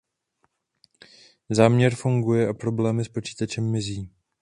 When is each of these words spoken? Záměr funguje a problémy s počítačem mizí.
Záměr 1.49 1.95
funguje 1.95 2.47
a 2.47 2.53
problémy 2.53 3.05
s 3.05 3.09
počítačem 3.09 3.71
mizí. 3.71 4.09